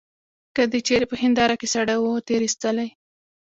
که 0.55 0.63
دي 0.71 0.79
چیري 0.87 1.05
په 1.09 1.15
هنیداره 1.21 1.55
کي 1.61 1.67
سړی 1.75 1.95
وو 1.99 2.23
تېرایستلی. 2.27 2.89